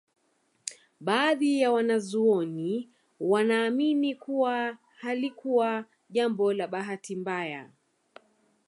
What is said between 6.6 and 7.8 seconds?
bahati mbaya